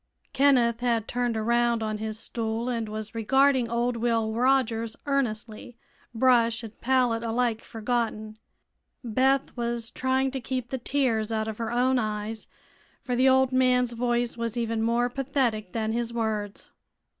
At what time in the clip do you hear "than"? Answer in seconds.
15.71-15.91